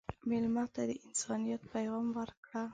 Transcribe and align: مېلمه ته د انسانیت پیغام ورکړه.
مېلمه 0.29 0.63
ته 0.73 0.81
د 0.89 0.91
انسانیت 1.05 1.61
پیغام 1.73 2.05
ورکړه. 2.17 2.61